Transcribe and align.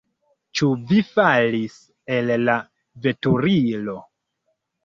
Ĉu 0.59 0.69
vi 0.91 1.01
falis 1.09 1.75
el 2.17 2.33
la 2.47 2.57
veturilo? 3.07 3.99